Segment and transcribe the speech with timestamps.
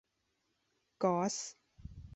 [1.03, 1.35] ก๊อซ